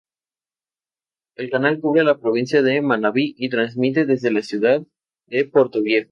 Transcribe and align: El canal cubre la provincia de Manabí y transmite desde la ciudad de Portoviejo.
El 1.35 1.51
canal 1.51 1.79
cubre 1.79 2.03
la 2.03 2.17
provincia 2.19 2.63
de 2.63 2.81
Manabí 2.81 3.35
y 3.37 3.49
transmite 3.49 4.07
desde 4.07 4.31
la 4.31 4.41
ciudad 4.41 4.81
de 5.27 5.45
Portoviejo. 5.45 5.99